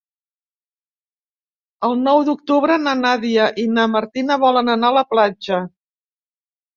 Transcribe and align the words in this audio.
El 1.87 1.91
nou 2.05 2.21
d'octubre 2.29 2.77
na 2.85 2.93
Nàdia 3.01 3.45
i 3.65 3.65
na 3.73 3.83
Martina 3.97 4.39
volen 4.45 4.73
anar 4.77 4.89
a 4.95 4.97
la 4.97 5.05
platja. 5.13 5.61